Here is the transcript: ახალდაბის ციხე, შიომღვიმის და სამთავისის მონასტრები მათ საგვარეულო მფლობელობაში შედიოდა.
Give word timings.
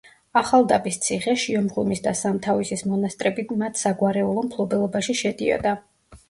ახალდაბის 0.39 0.95
ციხე, 1.07 1.35
შიომღვიმის 1.41 2.01
და 2.07 2.13
სამთავისის 2.21 2.83
მონასტრები 2.93 3.45
მათ 3.65 3.81
საგვარეულო 3.83 4.47
მფლობელობაში 4.49 5.17
შედიოდა. 5.23 5.77